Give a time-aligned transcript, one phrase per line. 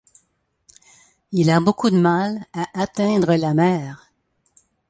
[1.31, 4.11] Il a beaucoup de mal à atteindre la mer.